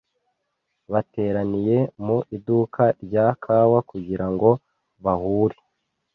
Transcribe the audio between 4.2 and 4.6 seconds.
ngo